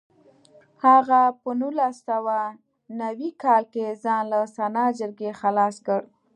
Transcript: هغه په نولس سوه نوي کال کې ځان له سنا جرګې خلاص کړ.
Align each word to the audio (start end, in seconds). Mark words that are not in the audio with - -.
هغه 0.85 1.21
په 1.41 1.49
نولس 1.59 1.95
سوه 2.09 2.37
نوي 3.01 3.29
کال 3.43 3.63
کې 3.73 3.85
ځان 4.03 4.21
له 4.33 4.39
سنا 4.55 4.85
جرګې 4.99 5.31
خلاص 5.41 5.75
کړ. 5.87 6.01